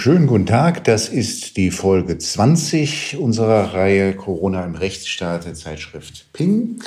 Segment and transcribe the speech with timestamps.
[0.00, 6.32] Schönen guten Tag, das ist die Folge 20 unserer Reihe Corona im Rechtsstaat der Zeitschrift
[6.32, 6.84] Ping.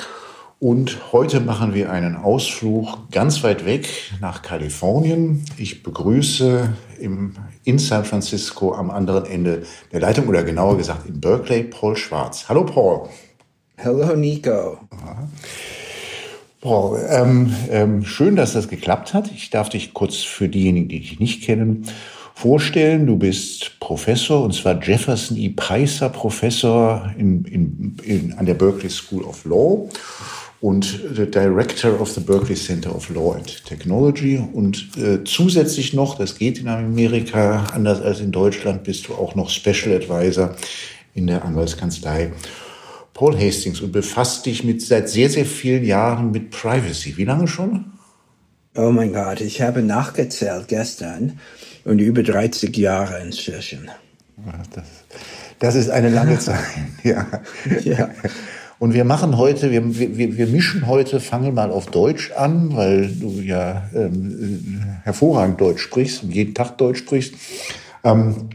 [0.58, 3.86] Und heute machen wir einen Ausflug ganz weit weg
[4.22, 5.44] nach Kalifornien.
[5.58, 11.20] Ich begrüße im, in San Francisco am anderen Ende der Leitung oder genauer gesagt in
[11.20, 12.46] Berkeley Paul Schwarz.
[12.48, 13.10] Hallo Paul.
[13.76, 14.78] Hallo Nico.
[16.62, 19.30] Paul, ähm, ähm, schön, dass das geklappt hat.
[19.32, 21.86] Ich darf dich kurz für diejenigen, die dich nicht kennen,
[22.34, 23.06] vorstellen.
[23.06, 25.50] Du bist Professor, und zwar Jefferson E.
[25.50, 29.88] Peiser Professor in, in, in, an der Berkeley School of Law
[30.60, 34.40] und the Director of the Berkeley Center of Law and Technology.
[34.52, 39.34] Und äh, zusätzlich noch, das geht in Amerika anders als in Deutschland, bist du auch
[39.34, 40.54] noch Special Advisor
[41.14, 42.32] in der Anwaltskanzlei
[43.12, 47.16] Paul Hastings und befasst dich mit seit sehr, sehr vielen Jahren mit Privacy.
[47.16, 47.84] Wie lange schon?
[48.74, 51.38] Oh mein Gott, ich habe nachgezählt gestern
[51.84, 53.90] und über 30 Jahre inzwischen.
[54.74, 54.84] Das,
[55.58, 56.58] das ist eine lange Zeit,
[57.02, 57.26] ja.
[57.84, 58.08] ja.
[58.78, 63.08] Und wir machen heute, wir, wir, wir mischen heute, fangen mal auf Deutsch an, weil
[63.08, 67.34] du ja ähm, hervorragend Deutsch sprichst und jeden Tag Deutsch sprichst.
[68.04, 68.48] Ähm,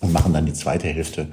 [0.00, 1.28] und machen dann die zweite Hälfte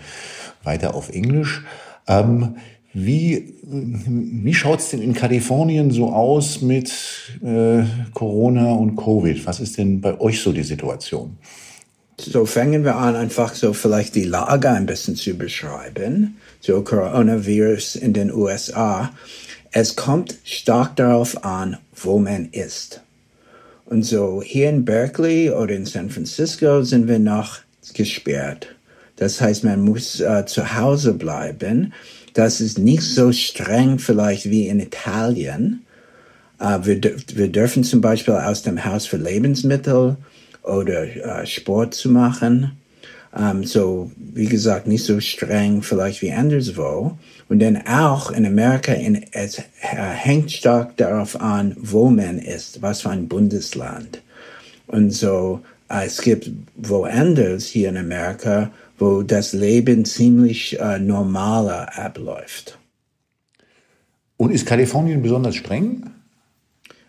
[0.63, 1.63] weiter auf Englisch.
[2.07, 2.55] Ähm,
[2.93, 6.91] wie wie schaut's denn in Kalifornien so aus mit
[7.43, 9.45] äh, Corona und Covid?
[9.45, 11.37] Was ist denn bei euch so die Situation?
[12.19, 16.37] So fangen wir an, einfach so vielleicht die Lage ein bisschen zu beschreiben.
[16.59, 19.11] So Coronavirus in den USA.
[19.71, 23.01] Es kommt stark darauf an, wo man ist.
[23.85, 27.59] Und so hier in Berkeley oder in San Francisco sind wir noch
[27.93, 28.67] gesperrt.
[29.15, 31.93] Das heißt, man muss äh, zu Hause bleiben.
[32.33, 35.85] Das ist nicht so streng vielleicht wie in Italien.
[36.59, 37.01] Uh, wir,
[37.33, 40.15] wir dürfen zum Beispiel aus dem Haus für Lebensmittel
[40.61, 42.71] oder uh, Sport zu machen.
[43.33, 47.17] Um, so, wie gesagt, nicht so streng vielleicht wie anderswo.
[47.49, 52.81] Und dann auch in Amerika, in, es uh, hängt stark darauf an, wo man ist,
[52.81, 54.21] was für ein Bundesland.
[54.87, 62.77] Und so, es gibt woanders hier in Amerika, wo das Leben ziemlich äh, normaler abläuft.
[64.37, 66.11] Und ist Kalifornien besonders streng?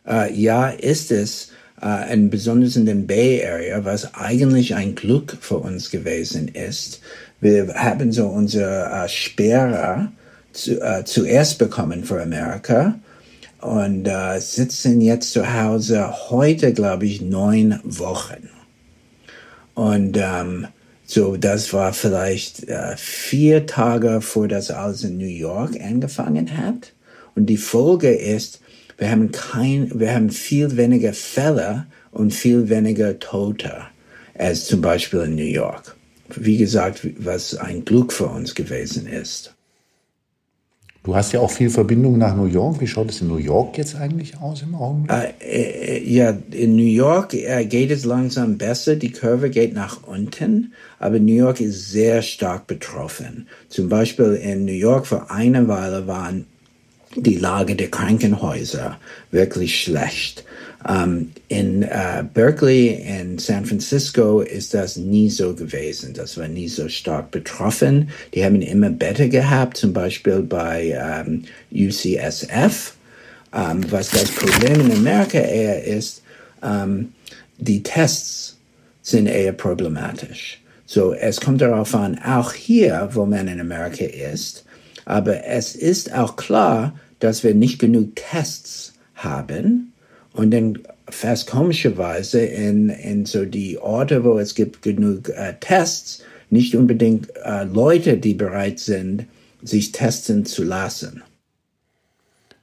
[0.08, 1.52] Äh, ja, ist es.
[1.82, 7.02] Äh, und besonders in den Bay Area, was eigentlich ein Glück für uns gewesen ist.
[7.40, 10.12] Wir haben so unsere äh, Sperre
[10.52, 12.94] zu, äh, zuerst bekommen für Amerika
[13.60, 18.48] und äh, sitzen jetzt zu Hause heute, glaube ich, neun Wochen.
[19.74, 20.68] Und ähm,
[21.12, 26.94] so, das war vielleicht äh, vier Tage vor das alles in New York angefangen hat.
[27.34, 28.60] Und die Folge ist,
[28.96, 33.82] wir haben kein, wir haben viel weniger Fälle und viel weniger Tote
[34.38, 35.96] als zum Beispiel in New York.
[36.34, 39.54] Wie gesagt, was ein Glück für uns gewesen ist.
[41.04, 42.80] Du hast ja auch viel Verbindung nach New York.
[42.80, 45.34] Wie schaut es in New York jetzt eigentlich aus im Augenblick?
[45.40, 48.94] Äh, äh, ja, in New York äh, geht es langsam besser.
[48.94, 53.48] Die Kurve geht nach unten, aber New York ist sehr stark betroffen.
[53.68, 56.46] Zum Beispiel in New York für eine Weile waren
[57.16, 58.98] die Lage der Krankenhäuser
[59.30, 60.44] wirklich schlecht.
[60.84, 66.12] Um, in uh, Berkeley, in San Francisco ist das nie so gewesen.
[66.12, 68.10] Das war nie so stark betroffen.
[68.34, 72.94] Die haben immer Bette gehabt, zum Beispiel bei um, UCSF.
[73.52, 76.22] Um, was das Problem in Amerika eher ist,
[77.58, 78.56] die Tests
[79.02, 80.60] sind eher problematisch.
[80.86, 84.64] So, es kommt darauf an, auch hier, wo man in Amerika ist,
[85.04, 89.92] aber es ist auch klar, dass wir nicht genug Tests haben,
[90.32, 90.78] und dann
[91.08, 97.28] fast komischerweise in, in so die Orte, wo es gibt genug äh, Tests, nicht unbedingt
[97.44, 99.26] äh, Leute, die bereit sind,
[99.62, 101.22] sich testen zu lassen.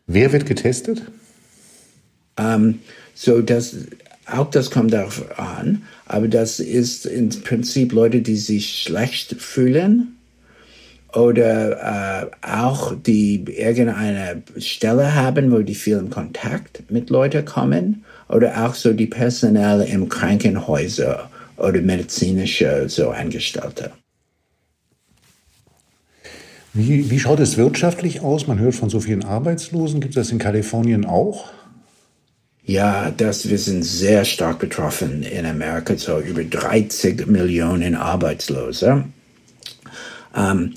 [0.07, 1.03] Wer wird getestet?
[2.37, 2.79] Ähm,
[3.13, 3.75] so das,
[4.25, 10.18] auch das kommt darauf an, aber das ist im Prinzip Leute, die sich schlecht fühlen
[11.13, 18.05] oder äh, auch die irgendeine Stelle haben, wo die viel in Kontakt mit Leuten kommen
[18.27, 23.91] oder auch so die Personal im Krankenhäuser oder medizinische so Angestellte.
[26.73, 28.45] Wie, wie schaut es wirtschaftlich aus?
[28.45, 30.01] Man hört von so vielen Arbeitslosen.
[30.01, 31.49] Gibt es das in Kalifornien auch?
[32.63, 39.05] Ja, das, wir sind sehr stark betroffen in Amerika, so über 30 Millionen Arbeitslose.
[40.35, 40.73] Ähm,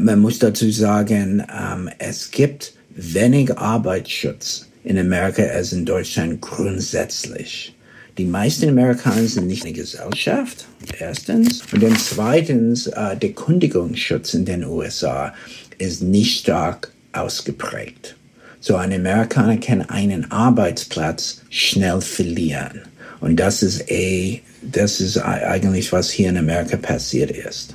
[0.00, 7.74] man muss dazu sagen, ähm, es gibt wenig Arbeitsschutz in Amerika als in Deutschland grundsätzlich.
[8.18, 10.66] die meisten Amerikaner sind nicht in der Gesellschaft,
[10.98, 11.62] erstens.
[11.72, 15.34] Und dann zweitens, äh, der Kündigungsschutz in den USA
[15.78, 18.16] ist nicht stark ausgeprägt.
[18.60, 22.82] So ein Amerikaner kann einen Arbeitsplatz schnell verlieren.
[23.20, 27.74] Und das ist eh, das ist eigentlich, was hier in Amerika passiert ist.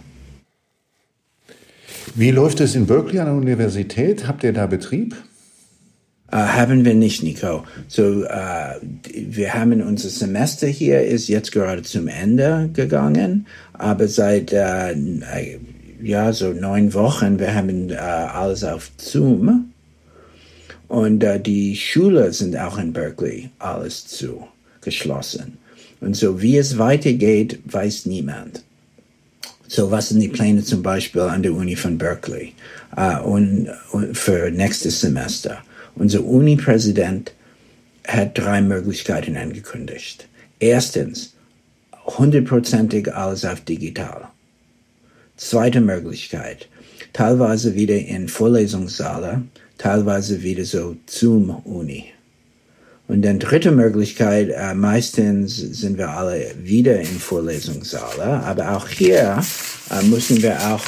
[2.15, 4.27] Wie läuft es in Berkeley an der Universität?
[4.27, 5.15] Habt ihr da Betrieb?
[6.33, 7.65] Uh, haben wir nicht, Nico.
[7.89, 8.80] So, uh,
[9.13, 14.95] wir haben unser Semester hier ist jetzt gerade zum Ende gegangen, aber seit uh,
[16.01, 19.71] ja so neun Wochen wir haben alles auf Zoom
[20.88, 24.47] und die Schule sind auch in Berkeley alles zu
[24.81, 25.57] geschlossen
[26.00, 28.63] und so wie es weitergeht weiß niemand.
[29.73, 32.51] So was sind die Pläne zum Beispiel an der Uni von Berkeley
[33.23, 35.59] und, und für nächstes Semester?
[35.95, 37.31] Unser Uni-Präsident
[38.06, 40.27] hat drei Möglichkeiten angekündigt.
[40.59, 41.35] Erstens,
[42.06, 44.27] hundertprozentig alles auf digital.
[45.38, 46.68] Zweite Möglichkeit,
[47.13, 49.44] teilweise wieder in Vorlesungssaale,
[49.77, 52.12] teilweise wieder so Zoom-Uni.
[53.07, 59.44] Und dann dritte Möglichkeit, äh, meistens sind wir alle wieder in Vorlesungssaale, aber auch hier
[59.89, 60.83] äh, müssen wir auch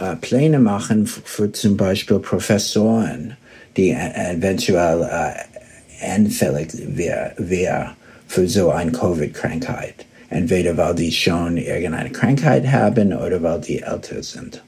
[0.00, 3.36] äh, Pläne machen für zum Beispiel Professoren,
[3.76, 7.96] die eventuell äh, anfällig wäre wär
[8.28, 10.06] für so eine Covid-Krankheit.
[10.30, 14.62] Entweder weil die schon irgendeine Krankheit haben oder weil die älter sind.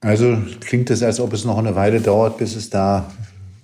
[0.00, 3.10] Also klingt es, als ob es noch eine Weile dauert, bis es da,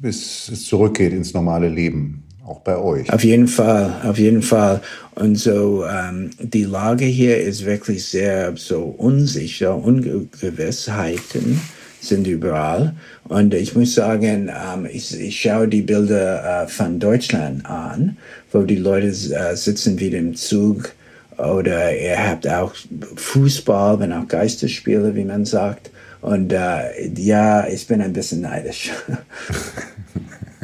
[0.05, 3.11] bis es zurückgeht ins normale Leben, auch bei euch.
[3.11, 4.83] Auf jeden Fall, auf jeden Fall.
[5.15, 11.59] Und so ähm, die Lage hier ist wirklich sehr so unsicher, Ungewissheiten
[12.03, 12.95] sind überall.
[13.29, 18.19] Und ich muss sagen, ähm, ich, ich schaue die Bilder äh, von Deutschland an,
[18.53, 20.93] wo die Leute äh, sitzen wie im Zug
[21.39, 22.75] oder ihr habt auch
[23.17, 25.91] Fußball, wenn auch Geisterspiele, wie man sagt.
[26.25, 28.91] Und äh, ja, ich bin ein bisschen neidisch.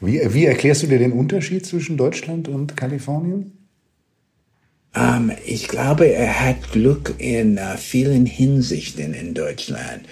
[0.00, 3.52] wie, wie erklärst du dir den Unterschied zwischen Deutschland und Kalifornien?
[4.94, 10.02] Ähm, ich glaube, er hat Glück in uh, vielen Hinsichten in Deutschland.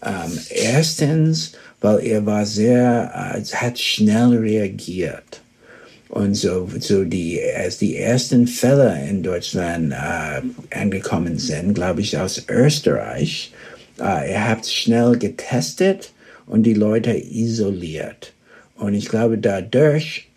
[0.00, 5.42] Ähm, erstens, weil er war sehr, uh, hat schnell reagiert.
[6.08, 10.42] Und so, so die, als die ersten Fälle in Deutschland uh,
[10.74, 13.52] angekommen sind, glaube ich, aus Österreich,
[13.98, 16.12] er hat schnell getestet
[16.46, 18.32] und die Leute isoliert.
[18.76, 20.28] Und ich glaube, dadurch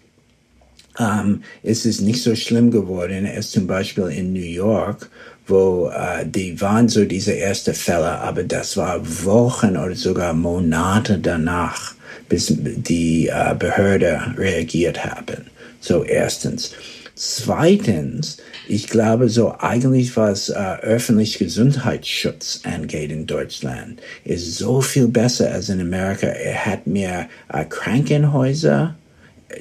[0.99, 5.09] ähm, ist es nicht so schlimm geworden als zum Beispiel in New York,
[5.47, 11.19] wo äh, die waren so diese ersten Fälle, aber das war Wochen oder sogar Monate
[11.19, 11.93] danach,
[12.29, 15.50] bis die äh, Behörde reagiert haben.
[15.81, 16.71] So erstens.
[17.15, 18.37] Zweitens,
[18.67, 25.51] ich glaube, so eigentlich was äh, öffentlich Gesundheitsschutz angeht in Deutschland, ist so viel besser
[25.51, 26.27] als in Amerika.
[26.27, 28.95] Er hat mehr äh, Krankenhäuser,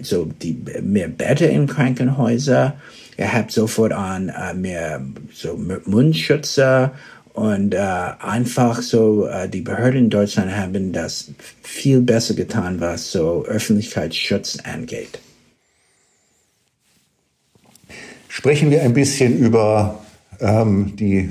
[0.00, 2.74] so die mehr Betten in Krankenhäuser.
[3.18, 5.02] Ihr habt sofort an äh, mehr
[5.34, 6.92] so Mundschützer
[7.34, 11.32] und äh, einfach so äh, die Behörden in Deutschland haben das
[11.62, 15.18] viel besser getan, was so Öffentlichkeitsschutz angeht.
[18.40, 20.00] Sprechen wir ein bisschen über
[20.40, 21.28] ähm, die,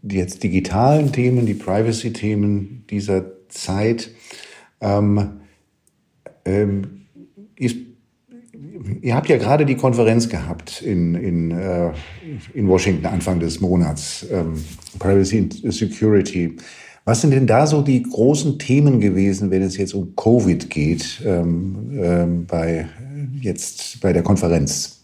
[0.00, 4.12] die jetzt digitalen Themen, die Privacy-Themen dieser Zeit.
[4.80, 5.40] Ähm,
[6.44, 7.06] ähm,
[7.56, 7.74] ist
[9.02, 11.90] Ihr habt ja gerade die Konferenz gehabt in, in, äh,
[12.54, 14.64] in Washington Anfang des Monats, ähm,
[15.00, 16.56] Privacy and Security.
[17.04, 21.20] Was sind denn da so die großen Themen gewesen, wenn es jetzt um Covid geht,
[21.26, 22.86] ähm, ähm, bei,
[23.40, 24.95] jetzt bei der Konferenz?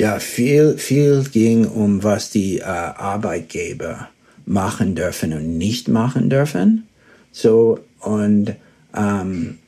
[0.00, 4.08] Ja, viel, viel ging um, was die äh, Arbeitgeber
[4.46, 6.88] machen dürfen und nicht machen dürfen.
[7.32, 8.56] So, und
[8.96, 9.58] ähm,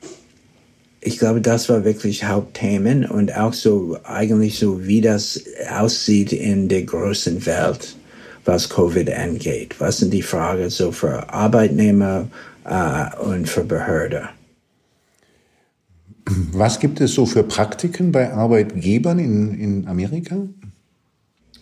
[1.03, 5.39] ich glaube, das war wirklich Hauptthemen und auch so eigentlich so, wie das
[5.71, 7.95] aussieht in der großen Welt,
[8.47, 9.75] was Covid angeht.
[9.81, 12.27] Was sind die Fragen so für Arbeitnehmer
[12.65, 14.31] äh, und für Behörde?
[16.53, 20.37] Was gibt es so für Praktiken bei Arbeitgebern in, in Amerika?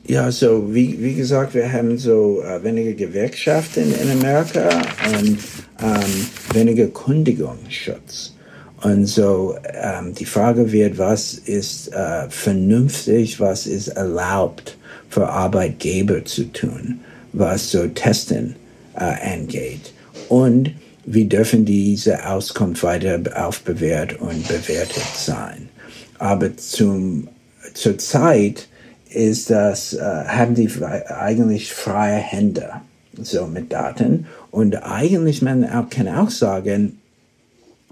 [0.06, 4.68] Ja, so wie, wie gesagt, wir haben so äh, weniger Gewerkschaften in Amerika
[5.18, 5.38] und
[5.82, 8.34] ähm, weniger Kündigungsschutz.
[8.82, 14.78] Und so ähm, die Frage wird, was ist äh, vernünftig, was ist erlaubt
[15.10, 17.00] für Arbeitgeber zu tun,
[17.32, 18.56] was so Testen
[18.94, 19.92] äh, angeht.
[20.28, 20.72] Und
[21.04, 25.68] wie dürfen diese Auskunft weiter aufbewährt und bewertet sein.
[26.18, 27.28] aber zum,
[27.74, 28.68] zur Zeit
[29.08, 30.70] ist das, äh, haben die
[31.08, 32.70] eigentlich freie Hände
[33.20, 34.26] so mit Daten.
[34.50, 36.98] Und eigentlich man auch, kann auch sagen,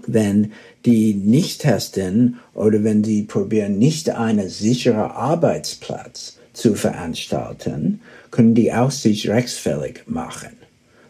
[0.07, 0.53] wenn
[0.85, 8.01] die nicht testen oder wenn die probieren, nicht einen sicheren Arbeitsplatz zu veranstalten,
[8.31, 10.58] können die auch sich rechtsfällig machen.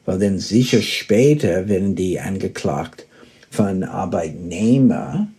[0.10, 3.06] Weil dann sicher später werden die angeklagt
[3.51, 5.36] von Arbeitnehmern,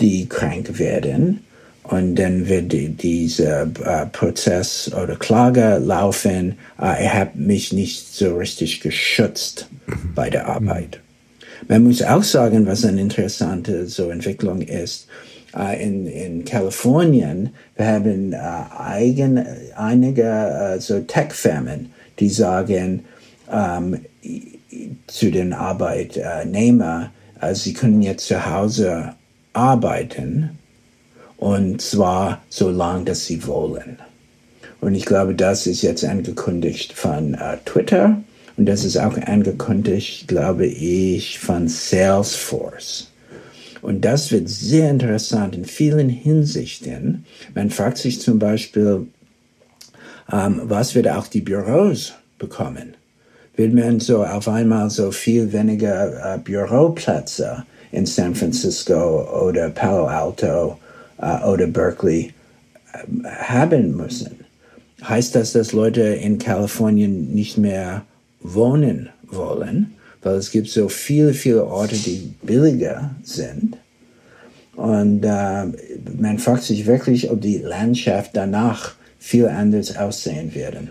[0.00, 1.44] die krank werden.
[1.84, 8.12] Und dann wird die, dieser äh, Prozess oder Klage laufen, äh, er hat mich nicht
[8.12, 9.68] so richtig geschützt
[10.16, 10.98] bei der Arbeit.
[11.68, 15.06] Man muss auch sagen, was eine interessante so Entwicklung ist.
[15.56, 19.46] Uh, in, in Kalifornien, wir haben uh, eigen,
[19.76, 23.04] einige uh, so Tech-Firmen, die sagen
[23.46, 23.96] um,
[25.06, 27.10] zu den Arbeitnehmern,
[27.52, 29.14] sie können jetzt zu Hause
[29.52, 30.58] arbeiten
[31.36, 33.98] und zwar so lange, dass sie wollen.
[34.80, 38.22] Und ich glaube, das ist jetzt angekündigt von Twitter
[38.56, 43.10] und das ist auch angekündigt, glaube ich, von Salesforce.
[43.82, 47.26] Und das wird sehr interessant in vielen Hinsichten.
[47.54, 49.06] Man fragt sich zum Beispiel,
[50.32, 52.94] ähm, was wird auch die Büros bekommen?
[53.56, 60.06] Wird man so auf einmal so viel weniger äh, Büroplätze in San Francisco oder Palo
[60.06, 60.76] Alto
[61.18, 62.32] äh, oder Berkeley
[62.92, 64.44] äh, haben müssen?
[65.06, 68.02] Heißt das, dass Leute in Kalifornien nicht mehr
[68.40, 73.76] wohnen wollen, weil es gibt so viele, viele Orte, die billiger sind.
[74.74, 75.66] Und äh,
[76.18, 80.90] man fragt sich wirklich, ob die Landschaft danach viel anders aussehen werden.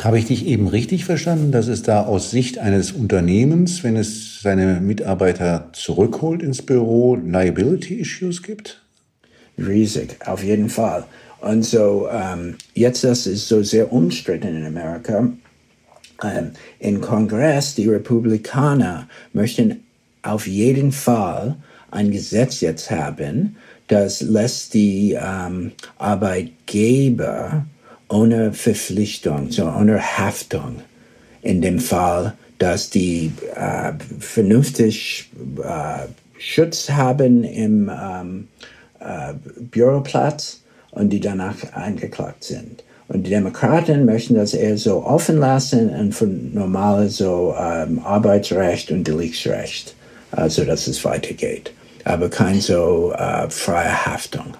[0.00, 4.40] Habe ich dich eben richtig verstanden, dass es da aus Sicht eines Unternehmens, wenn es
[4.40, 8.82] seine Mitarbeiter zurückholt ins Büro, Liability Issues gibt?
[9.58, 11.04] Riesig, auf jeden Fall.
[11.42, 15.28] Und so, ähm, jetzt das ist so sehr umstritten in Amerika.
[16.24, 19.82] Ähm, Im Kongress, die Republikaner möchten
[20.22, 21.56] auf jeden Fall
[21.90, 23.56] ein Gesetz jetzt haben,
[23.88, 27.66] das lässt die ähm, Arbeitgeber
[28.12, 30.82] ohne Verpflichtung, so ohne Haftung
[31.40, 35.30] in dem Fall, dass die äh, vernünftig
[35.62, 36.06] äh,
[36.38, 38.48] Schutz haben im ähm,
[39.00, 42.84] äh, Büroplatz und die danach eingeklagt sind.
[43.08, 48.90] Und die Demokraten möchten das eher so offen lassen und von normale so ähm, Arbeitsrecht
[48.90, 49.94] und Deliktsrecht,
[50.30, 51.72] also dass es weitergeht.
[52.04, 54.56] Aber kein so äh, freie Haftung.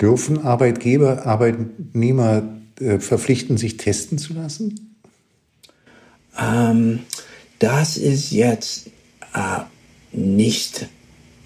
[0.00, 2.42] Dürfen Arbeitgeber, Arbeitnehmer
[2.80, 4.96] äh, verpflichten, sich testen zu lassen?
[6.38, 7.00] Ähm,
[7.58, 8.88] das ist jetzt
[9.34, 9.62] äh,
[10.12, 10.86] nicht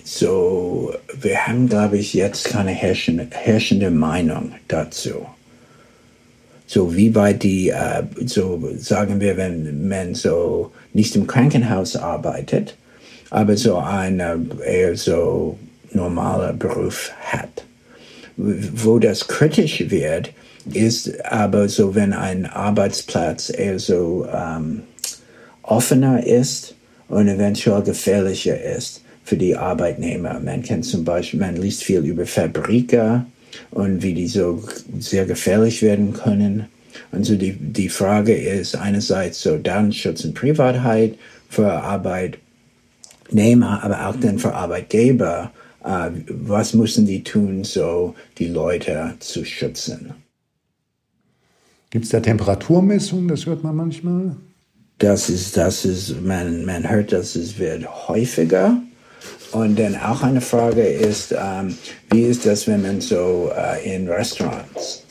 [0.05, 5.27] so, wir haben, glaube ich, jetzt keine herrschende, herrschende Meinung dazu.
[6.67, 12.77] So wie bei die, äh, so sagen wir, wenn man so nicht im Krankenhaus arbeitet,
[13.31, 14.21] aber so ein
[14.65, 15.59] eher so
[15.93, 17.65] normaler Beruf hat.
[18.37, 20.33] Wo das kritisch wird,
[20.73, 24.83] ist aber so, wenn ein Arbeitsplatz eher so ähm,
[25.63, 26.75] offener ist
[27.09, 30.41] und eventuell gefährlicher ist für die Arbeitnehmer.
[30.41, 33.27] Man kennt zum Beispiel, man liest viel über Fabriker
[33.71, 34.63] und wie die so
[34.99, 36.67] sehr gefährlich werden können.
[37.11, 41.15] Und so die, die Frage ist einerseits so Datenschutz und Privatheit
[41.49, 45.51] für Arbeitnehmer, aber auch dann für Arbeitgeber.
[45.85, 50.15] Uh, was müssen die tun, so die Leute zu schützen?
[51.91, 53.29] Gibt es da Temperaturmessungen?
[53.29, 54.37] Das hört man manchmal.
[54.99, 58.81] Das ist, das ist, man, man hört, dass es wird häufiger.
[59.51, 61.77] Und dann auch eine Frage ist, ähm,
[62.11, 65.03] wie ist das, wenn man so äh, in Restaurants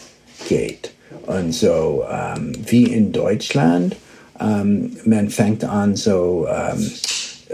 [0.47, 0.91] geht?
[1.27, 3.95] Und so ähm, wie in Deutschland,
[4.39, 6.89] ähm, man fängt an, so ähm,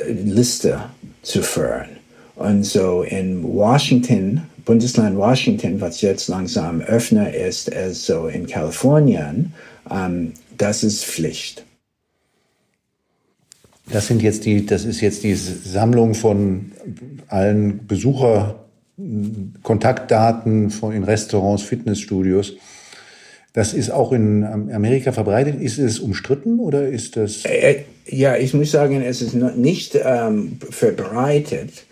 [0.08, 0.80] Liste
[1.24, 1.97] zu führen.
[2.38, 9.54] Und so in Washington, Bundesland Washington, was jetzt langsam öffner ist als so in Kalifornien,
[9.90, 11.66] ähm, das ist Pflicht.
[13.92, 16.72] Das sind jetzt die, das ist jetzt die Sammlung von
[17.28, 22.54] allen Besucherkontaktdaten von in Restaurants, Fitnessstudios.
[23.54, 25.60] Das ist auch in Amerika verbreitet.
[25.60, 27.46] Ist es umstritten oder ist das?
[27.46, 31.87] Äh, äh, ja, ich muss sagen, es ist nicht ähm, verbreitet,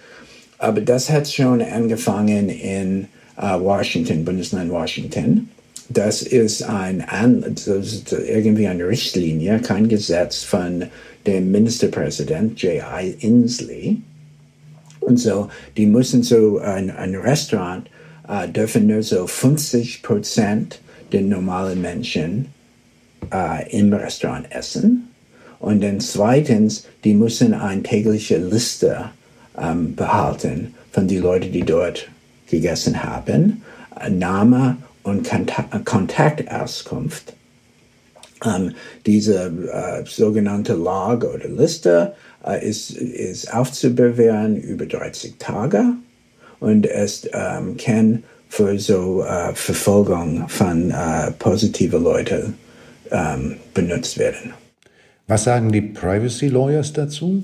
[0.57, 3.07] aber das hat schon angefangen in
[3.37, 5.49] äh, Washington, Bundesland Washington.
[5.89, 7.05] Das ist ein
[7.53, 10.85] das ist irgendwie eine Richtlinie, kein Gesetz von
[11.27, 13.15] dem Ministerpräsident J.I.
[13.19, 13.97] Inslee.
[14.99, 17.87] Und so, die müssen so, ein, ein Restaurant
[18.27, 20.79] äh, dürfen nur so 50 Prozent
[21.11, 22.47] der normalen Menschen
[23.31, 25.09] äh, im Restaurant essen.
[25.59, 29.11] Und dann zweitens, die müssen eine tägliche Liste
[29.57, 32.07] ähm, behalten von den Leuten, die dort
[32.47, 33.61] gegessen haben,
[34.09, 35.29] Name und
[35.85, 37.33] Kontaktauskunft.
[38.43, 38.73] Ähm,
[39.05, 42.13] diese äh, sogenannte Log oder Liste
[42.45, 45.93] äh, ist, ist aufzubewahren über 30 Tage
[46.59, 52.55] und es ähm, kann für so äh, Verfolgung von äh, positiven Leuten
[53.11, 54.53] ähm, benutzt werden.
[55.27, 57.43] Was sagen die Privacy Lawyers dazu?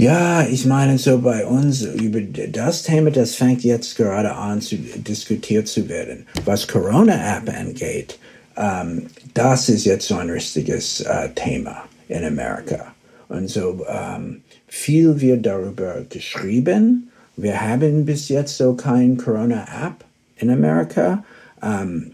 [0.00, 4.76] Ja, ich meine, so bei uns über das Thema, das fängt jetzt gerade an zu
[4.76, 6.24] diskutiert zu werden.
[6.44, 8.16] Was Corona-App angeht,
[8.56, 12.94] ähm, das ist jetzt so ein richtiges äh, Thema in Amerika.
[13.28, 17.10] Und so ähm, viel wird darüber geschrieben.
[17.36, 20.04] Wir haben bis jetzt so kein Corona-App
[20.36, 21.24] in Amerika.
[21.60, 22.12] Ähm,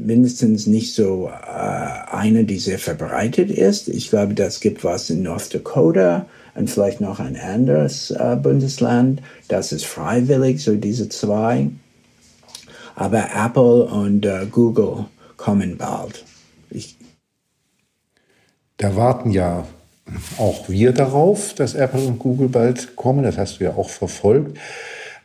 [0.00, 3.88] mindestens nicht so äh, eine, die sehr verbreitet ist.
[3.88, 9.22] Ich glaube, das gibt was in North Dakota und vielleicht noch ein anderes äh, Bundesland.
[9.48, 11.70] Das ist freiwillig, so diese zwei.
[12.94, 15.06] Aber Apple und äh, Google
[15.36, 16.24] kommen bald.
[16.70, 16.96] Ich
[18.76, 19.66] da warten ja
[20.38, 23.22] auch wir darauf, dass Apple und Google bald kommen.
[23.22, 24.58] Das hast du ja auch verfolgt.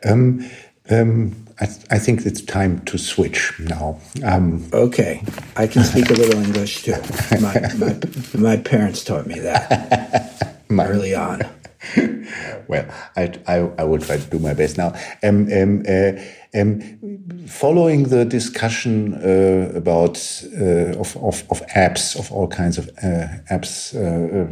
[0.04, 0.46] Ähm,
[0.88, 4.00] ähm, I, I, think it's time to switch now.
[4.24, 5.22] Um, okay,
[5.58, 6.94] I can speak a little English too.
[7.42, 7.96] My, my,
[8.38, 10.32] my parents taught me that
[10.72, 11.42] early on.
[12.68, 14.94] well, I, I, I, will try to do my best now.
[15.24, 16.12] Um, um, uh,
[16.56, 20.18] um, following the discussion uh, about
[20.60, 24.50] uh, of, of, of, apps, of all kinds of uh, apps uh,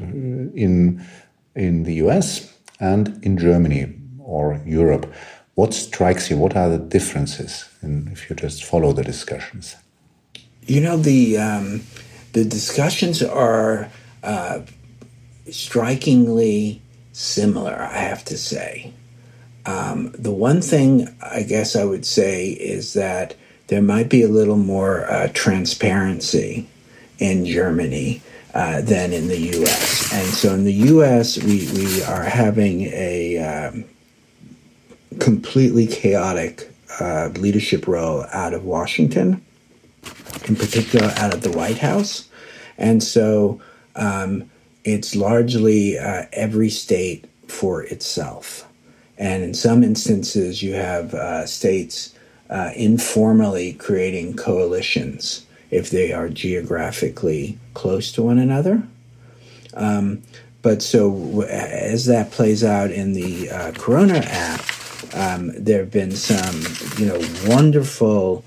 [0.56, 1.04] in
[1.56, 5.12] in the US and in Germany or Europe,
[5.56, 6.38] what strikes you?
[6.38, 7.70] What are the differences?
[7.82, 9.76] And if you just follow the discussions,
[10.68, 11.84] you know the um,
[12.34, 13.90] the discussions are
[14.24, 14.60] uh,
[15.52, 16.82] strikingly
[17.14, 17.74] similar.
[17.74, 18.94] I have to say.
[19.66, 23.36] Um, the one thing I guess I would say is that
[23.68, 26.68] there might be a little more uh, transparency
[27.18, 28.22] in Germany
[28.54, 30.14] uh, than in the U.S.
[30.14, 33.86] And so in the U.S., we, we are having a um,
[35.20, 39.44] completely chaotic uh, leadership role out of Washington,
[40.46, 42.30] in particular out of the White House.
[42.78, 43.62] And so
[43.96, 44.50] um,
[44.86, 48.68] it's largely uh, every state for itself.
[49.18, 52.14] And in some instances, you have uh, states
[52.50, 58.84] uh, informally creating coalitions if they are geographically close to one another.
[59.74, 60.22] Um,
[60.62, 64.66] but so as that plays out in the uh, Corona app,
[65.14, 66.62] um, there have been some,
[66.98, 68.44] you know, wonderful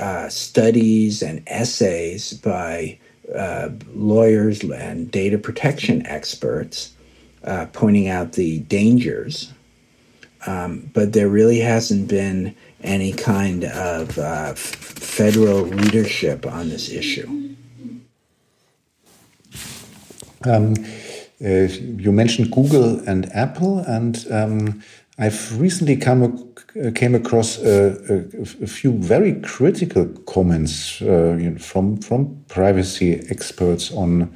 [0.00, 2.98] uh, studies and essays by
[3.34, 6.92] uh, lawyers and data protection experts
[7.44, 9.52] uh, pointing out the dangers.
[10.46, 16.90] Um, but there really hasn't been any kind of uh, f- federal leadership on this
[16.90, 17.54] issue.
[20.44, 20.74] Um,
[21.44, 24.82] uh, you mentioned Google and Apple, and um,
[25.20, 26.54] I've recently come
[26.94, 33.20] came across a, a, a, few very critical comments uh, you know, from from privacy
[33.28, 34.34] experts on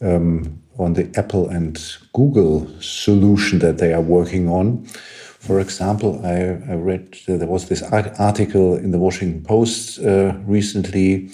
[0.00, 1.80] um, on the Apple and
[2.12, 4.84] Google solution that they are working on.
[4.84, 10.34] For example, I, I read uh, there was this article in the Washington Post uh,
[10.46, 11.28] recently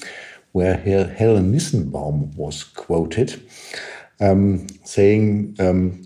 [0.53, 0.79] where
[1.19, 3.43] Helen Nissenbaum was quoted
[4.21, 5.57] um, saying.
[5.59, 6.03] Um,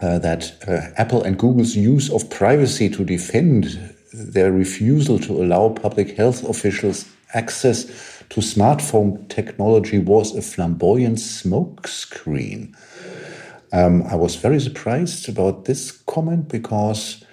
[0.00, 5.70] uh, that uh, Apple and Google's use of privacy to defend their refusal to allow
[5.70, 7.84] public health officials access
[8.30, 12.74] to smartphone technology was a flamboyant smokescreen.
[13.72, 17.24] Um, I was very surprised about this comment because,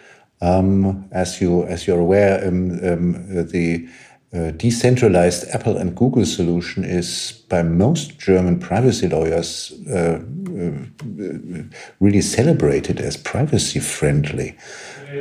[0.42, 3.88] um, as you as you're aware, um, um the
[4.32, 11.64] decentralized Apple and Google solution is by most German privacy lawyers uh, uh,
[12.00, 14.56] really celebrated as privacy friendly.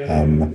[0.08, 0.54] Um,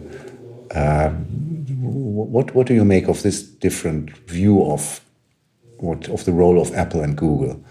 [0.73, 5.01] uh, what what do you make of this different view of
[5.77, 7.61] what of the role of Apple and Google?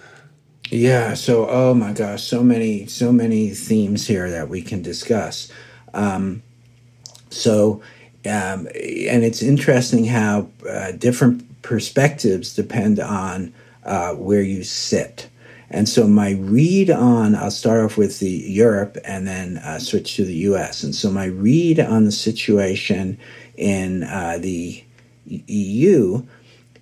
[0.70, 1.14] Yeah.
[1.14, 5.50] So, oh my gosh, so many so many themes here that we can discuss.
[5.94, 6.42] Um,
[7.30, 7.80] so
[8.26, 13.52] um, and it's interesting how uh, different perspectives depend on
[13.84, 15.28] uh, where you sit.
[15.70, 20.16] And so my read on, I'll start off with the Europe and then uh, switch
[20.16, 20.82] to the U.S.
[20.82, 23.18] And so my read on the situation
[23.56, 24.84] in uh, the
[25.26, 26.22] EU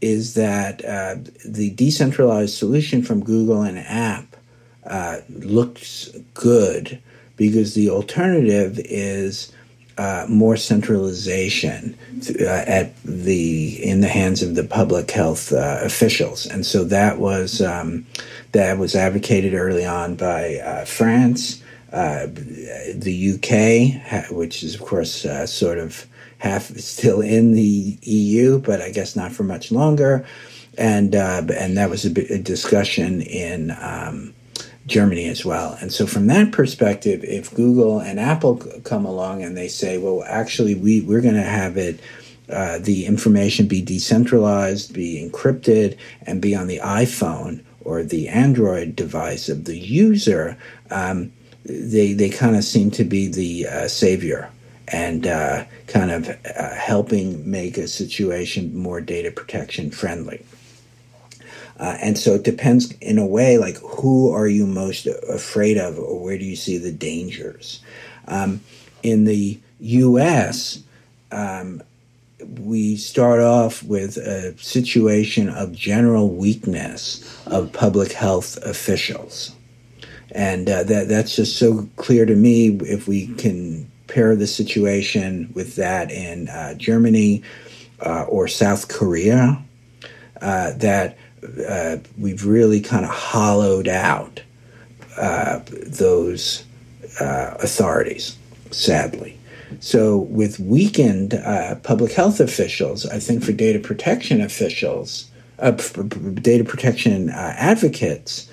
[0.01, 4.37] is that uh, the decentralized solution from Google and App
[4.85, 7.01] uh, looks good
[7.37, 9.53] because the alternative is
[9.99, 11.97] uh, more centralization
[12.41, 17.19] uh, at the in the hands of the public health uh, officials, and so that
[17.19, 18.07] was um,
[18.53, 25.25] that was advocated early on by uh, France, uh, the UK, which is of course
[25.25, 26.07] uh, sort of
[26.39, 30.25] half still in the EU, but I guess not for much longer,
[30.79, 33.77] and and that was a, a discussion in.
[33.81, 34.35] Um,
[34.87, 35.77] Germany as well.
[35.81, 40.25] And so, from that perspective, if Google and Apple come along and they say, well,
[40.27, 42.01] actually, we, we're going to have it.
[42.49, 48.95] Uh, the information be decentralized, be encrypted, and be on the iPhone or the Android
[48.97, 50.59] device of the user,
[50.91, 51.33] um,
[51.65, 54.51] they, they kind of seem to be the uh, savior
[54.89, 60.45] and uh, kind of uh, helping make a situation more data protection friendly.
[61.79, 65.99] Uh, and so it depends in a way like who are you most afraid of
[65.99, 67.81] or where do you see the dangers?
[68.29, 68.61] Um,
[69.03, 70.83] in the us
[71.33, 71.83] um,
[72.59, 79.55] we start off with a situation of general weakness of public health officials.
[80.33, 85.51] And uh, that that's just so clear to me if we can pair the situation
[85.55, 87.43] with that in uh, Germany
[88.05, 89.63] uh, or South Korea
[90.41, 91.17] uh, that
[91.69, 94.43] uh, we've really kind of hollowed out
[95.17, 96.65] uh, those
[97.21, 98.37] uh, authorities,
[98.71, 99.39] sadly.
[99.81, 106.65] So, with weakened uh, public health officials, I think for data protection officials, uh, data
[106.65, 108.51] protection advocates,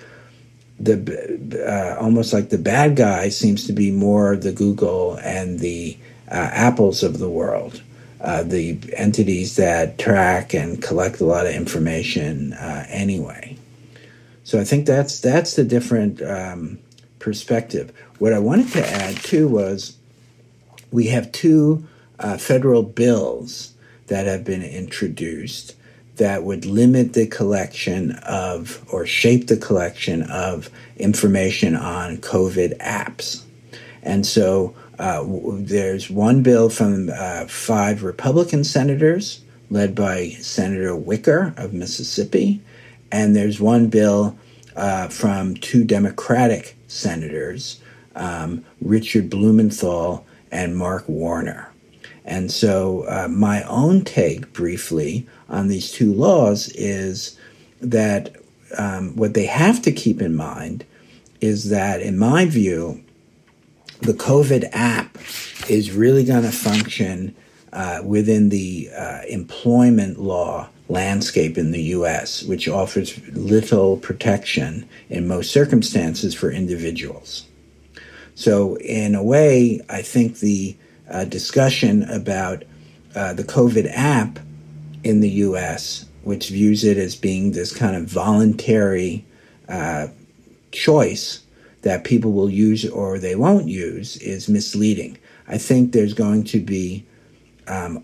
[0.79, 5.97] the almost like the bad guy seems to be more the Google and the
[6.29, 7.81] Apples of the world
[8.21, 13.57] uh, the entities that track and collect a lot of information uh, anyway.
[14.43, 16.79] So I think that's that's the different um,
[17.19, 17.93] perspective.
[18.17, 19.95] What I wanted to add too was
[20.91, 21.87] we have two
[22.19, 23.73] uh, federal bills
[24.07, 25.75] that have been introduced
[26.15, 33.43] that would limit the collection of or shape the collection of information on COVID apps.
[34.03, 41.53] And so uh, there's one bill from uh, five Republican senators, led by Senator Wicker
[41.55, 42.61] of Mississippi,
[43.11, 44.37] and there's one bill
[44.75, 47.79] uh, from two Democratic senators,
[48.15, 51.71] um, Richard Blumenthal and Mark Warner.
[52.25, 57.39] And so, uh, my own take briefly on these two laws is
[57.81, 58.35] that
[58.77, 60.85] um, what they have to keep in mind
[61.41, 63.01] is that, in my view,
[64.01, 65.17] the COVID app
[65.69, 67.35] is really going to function
[67.73, 75.27] uh, within the uh, employment law landscape in the US, which offers little protection in
[75.27, 77.45] most circumstances for individuals.
[78.35, 80.75] So, in a way, I think the
[81.11, 82.63] uh, discussion about
[83.15, 84.39] uh, the COVID app
[85.03, 89.25] in the US, which views it as being this kind of voluntary
[89.67, 90.07] uh,
[90.71, 91.41] choice
[91.81, 95.17] that people will use or they won't use is misleading.
[95.47, 97.05] I think there's going to be
[97.67, 97.99] um,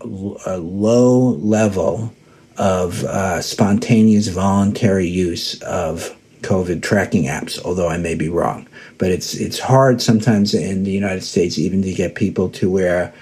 [0.46, 2.12] a low level
[2.56, 8.66] of uh, spontaneous voluntary use of COVID tracking apps, although I may be wrong.
[8.98, 13.12] But it's it's hard sometimes in the United States even to get people to wear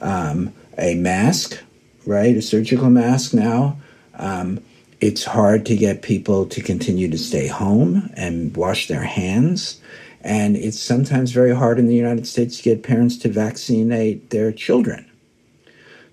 [0.00, 1.62] um, a mask,
[2.06, 2.36] right?
[2.36, 3.76] A surgical mask now.
[4.14, 4.60] Um,
[5.02, 9.80] it's hard to get people to continue to stay home and wash their hands.
[10.20, 14.52] And it's sometimes very hard in the United States to get parents to vaccinate their
[14.52, 15.04] children.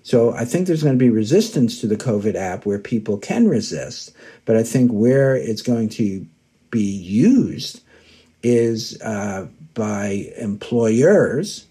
[0.02, 3.46] So I think there's going to be resistance to the COVID app where people can
[3.46, 4.12] resist.
[4.44, 6.26] But I think where it's going to
[6.72, 7.82] be used
[8.42, 11.66] is uh, by employers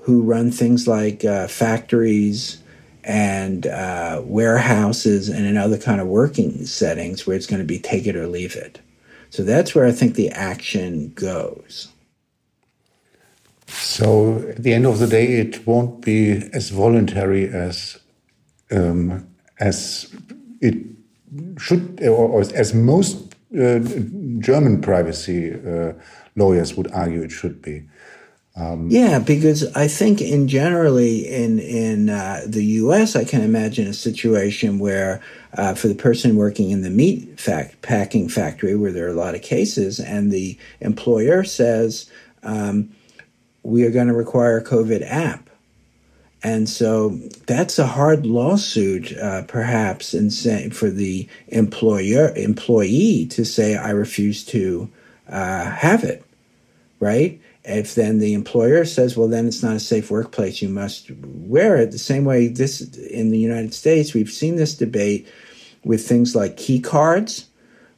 [0.00, 2.62] who run things like uh, factories
[3.08, 7.78] and uh, warehouses and in other kind of working settings where it's going to be
[7.78, 8.80] take it or leave it.
[9.30, 11.88] So that's where I think the action goes.
[13.66, 17.98] So at the end of the day, it won't be as voluntary as
[18.70, 19.26] um,
[19.58, 20.14] as
[20.60, 20.76] it
[21.58, 23.78] should, or, as most uh,
[24.38, 25.94] German privacy uh,
[26.36, 27.84] lawyers would argue it should be.
[28.58, 33.86] Um, yeah, because I think in generally in in uh, the U.S., I can imagine
[33.86, 35.22] a situation where
[35.56, 39.14] uh, for the person working in the meat fact packing factory, where there are a
[39.14, 42.10] lot of cases, and the employer says
[42.42, 42.90] um,
[43.62, 45.48] we are going to require a COVID app,
[46.42, 47.10] and so
[47.46, 53.90] that's a hard lawsuit, uh, perhaps, in say, for the employer employee to say I
[53.90, 54.90] refuse to
[55.28, 56.24] uh, have it,
[56.98, 57.40] right?
[57.70, 61.76] If then the employer says, well, then it's not a safe workplace, you must wear
[61.76, 61.90] it.
[61.90, 65.28] The same way this in the United States, we've seen this debate
[65.84, 67.46] with things like key cards,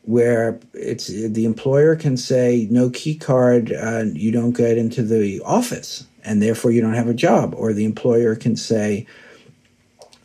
[0.02, 5.40] where it's the employer can say, no key card, uh, you don't get into the
[5.44, 7.54] office, and therefore you don't have a job.
[7.56, 9.06] Or the employer can say,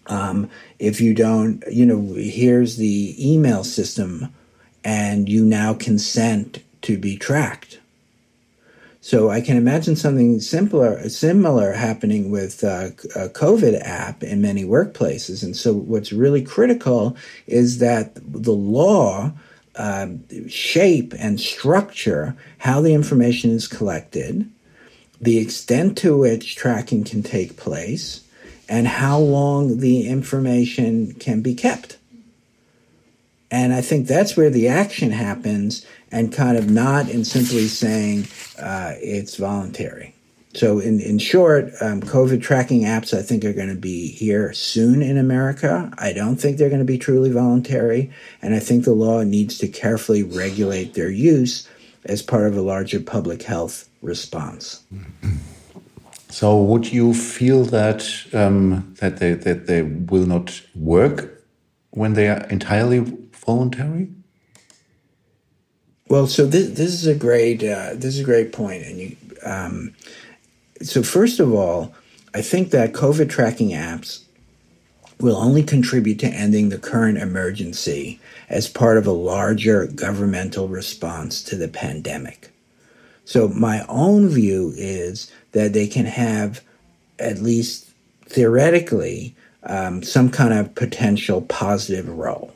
[0.08, 4.34] um, if you don't, you know, here's the email system,
[4.84, 7.80] and you now consent to be tracked
[9.06, 14.64] so I can imagine something simpler, similar happening with uh, a COVID app in many
[14.64, 15.44] workplaces.
[15.44, 17.16] And so what's really critical
[17.46, 19.32] is that the law
[19.76, 20.08] uh,
[20.48, 24.52] shape and structure how the information is collected,
[25.22, 28.24] the extent to which tracking can take place,
[28.68, 32.00] and how long the information can be kept.
[33.52, 38.26] And I think that's where the action happens and kind of not in simply saying
[38.58, 40.16] uh, it's voluntary.
[40.54, 44.54] So, in, in short, um, COVID tracking apps I think are going to be here
[44.54, 45.92] soon in America.
[45.98, 48.10] I don't think they're going to be truly voluntary.
[48.42, 51.68] And I think the law needs to carefully regulate their use
[52.06, 54.86] as part of a larger public health response.
[56.30, 61.44] So, would you feel that um, that they that they will not work
[61.90, 63.00] when they are entirely
[63.46, 64.08] voluntary?
[66.08, 69.18] Well, so this this is a great uh, this is a great point, and you.
[69.44, 69.94] Um,
[70.82, 71.94] so first of all,
[72.34, 74.24] I think that COVID tracking apps
[75.20, 81.42] will only contribute to ending the current emergency as part of a larger governmental response
[81.44, 82.52] to the pandemic.
[83.24, 86.62] So my own view is that they can have,
[87.18, 87.90] at least
[88.26, 92.56] theoretically, um, some kind of potential positive role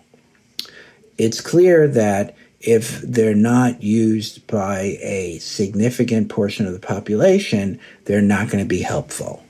[1.19, 8.21] it's clear that if they're not used by a significant portion of the population, they're
[8.21, 9.43] not going to be helpful,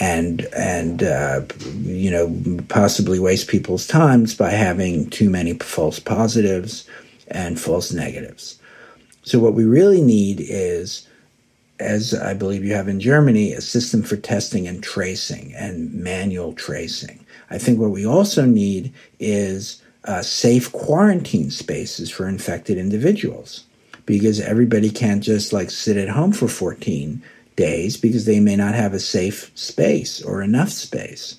[0.00, 1.42] and and uh,
[1.82, 6.88] you know possibly waste people's times by having too many false positives
[7.28, 8.58] and false negatives.
[9.22, 11.06] So what we really need is,
[11.80, 16.52] as I believe you have in Germany, a system for testing and tracing and manual
[16.52, 17.26] tracing.
[17.50, 23.64] I think what we also need is uh, safe quarantine spaces for infected individuals
[24.06, 27.22] because everybody can't just like sit at home for 14
[27.56, 31.38] days because they may not have a safe space or enough space.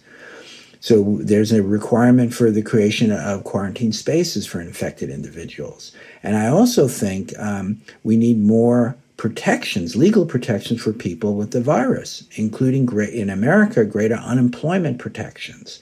[0.80, 5.92] So there's a requirement for the creation of quarantine spaces for infected individuals.
[6.24, 11.62] And I also think um, we need more protections, legal protections for people with the
[11.62, 15.82] virus, including great, in America, greater unemployment protections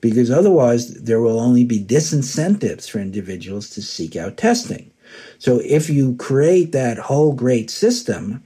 [0.00, 4.90] because otherwise there will only be disincentives for individuals to seek out testing.
[5.38, 8.42] So if you create that whole great system,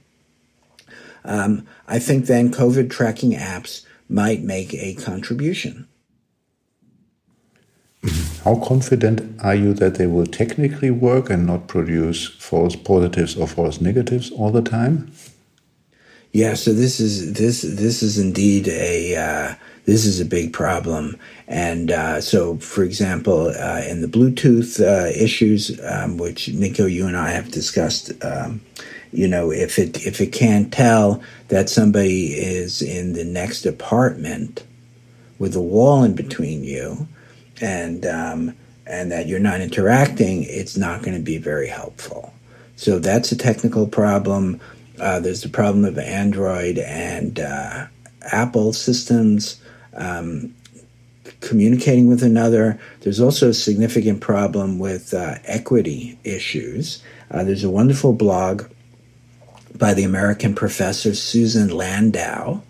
[1.23, 5.87] um, I think then COVID tracking apps might make a contribution.
[8.43, 13.47] How confident are you that they will technically work and not produce false positives or
[13.47, 15.11] false negatives all the time?
[16.33, 21.17] Yeah, so this is this this is indeed a uh, this is a big problem.
[21.47, 27.07] And uh, so, for example, uh, in the Bluetooth uh, issues, um, which Nico, you
[27.07, 28.61] and I have discussed, um,
[29.11, 34.63] you know, if it if it can't tell that somebody is in the next apartment
[35.39, 37.07] with a wall in between you,
[37.59, 38.55] and um,
[38.87, 42.33] and that you're not interacting, it's not going to be very helpful.
[42.77, 44.61] So that's a technical problem.
[45.01, 47.87] Uh, there's the problem of Android and uh,
[48.31, 49.59] Apple systems
[49.95, 50.53] um,
[51.39, 52.79] communicating with another.
[52.99, 57.01] There's also a significant problem with uh, equity issues.
[57.31, 58.65] Uh, there's a wonderful blog
[59.75, 62.61] by the American professor Susan Landau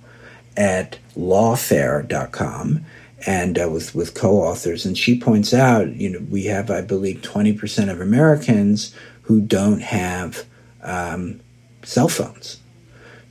[0.56, 2.86] at lawfare.com
[3.28, 7.22] and uh, with, with co-authors and she points out you know we have i believe
[7.22, 10.46] 20% of americans who don't have
[10.82, 11.40] um,
[11.84, 12.62] cell phones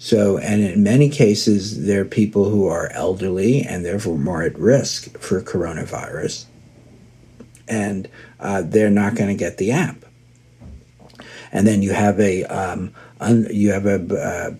[0.03, 4.59] so, and in many cases, there are people who are elderly and therefore more at
[4.59, 6.47] risk for coronavirus,
[7.69, 8.09] and
[8.41, 10.07] uh, they're not going to get the app.
[11.53, 14.55] And then you have a, um, un, you have a uh,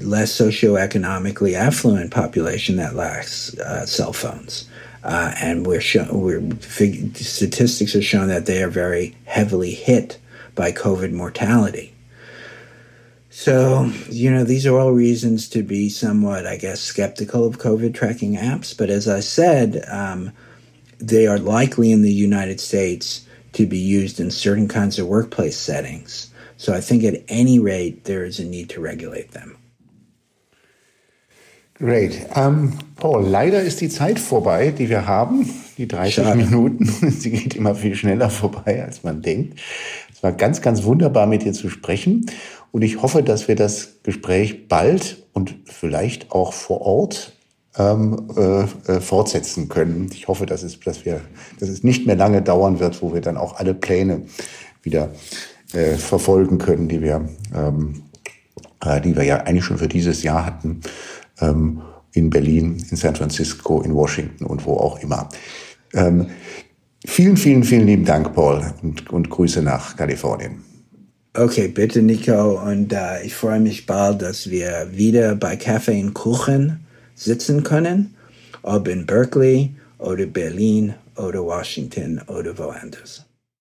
[0.00, 4.68] less socioeconomically affluent population that lacks uh, cell phones.
[5.04, 10.18] Uh, and we're, show, we're fig- statistics are shown that they are very heavily hit
[10.56, 11.94] by COVID mortality.
[13.40, 17.94] So, you know, these are all reasons to be somewhat, I guess, skeptical of COVID
[17.94, 18.76] tracking apps.
[18.76, 20.32] But as I said, um,
[20.98, 23.24] they are likely in the United States
[23.54, 26.30] to be used in certain kinds of workplace settings.
[26.58, 29.56] So I think at any rate, there is a need to regulate them.
[31.72, 32.26] Great.
[32.36, 35.48] Um, Paul, leider ist die Zeit vorbei, die wir haben,
[35.78, 36.36] die 30 Schade.
[36.36, 36.84] Minuten.
[37.10, 39.58] Sie geht immer viel schneller vorbei, als man denkt.
[40.12, 42.26] Es war ganz, ganz wunderbar, mit dir zu sprechen.
[42.72, 47.32] Und ich hoffe, dass wir das Gespräch bald und vielleicht auch vor Ort
[47.76, 50.10] ähm, äh, äh, fortsetzen können.
[50.12, 51.20] Ich hoffe, dass es, dass, wir,
[51.58, 54.22] dass es nicht mehr lange dauern wird, wo wir dann auch alle Pläne
[54.82, 55.12] wieder
[55.72, 58.02] äh, verfolgen können, die wir, ähm,
[58.84, 60.80] äh, die wir ja eigentlich schon für dieses Jahr hatten,
[61.40, 65.28] ähm, in Berlin, in San Francisco, in Washington und wo auch immer.
[65.94, 66.26] Ähm,
[67.06, 70.69] vielen, vielen, vielen lieben Dank, Paul, und, und Grüße nach Kalifornien.
[71.32, 72.60] Okay, bitte, Nico.
[72.60, 76.80] Und äh, ich freue mich bald, dass wir wieder bei Kaffee und Kuchen
[77.14, 78.16] sitzen können,
[78.62, 83.29] ob in Berkeley oder Berlin oder Washington oder woanders.